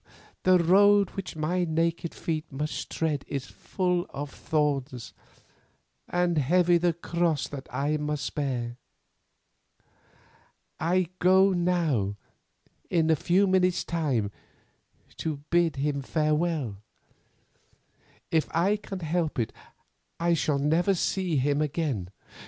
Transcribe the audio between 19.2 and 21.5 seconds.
it I shall never see